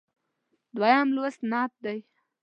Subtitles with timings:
[0.75, 1.99] دویم لوست نعت دی.